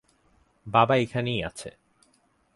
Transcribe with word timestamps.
বাবা 0.67 0.95
এখানেই 0.97 1.39
আছে। 1.43 1.69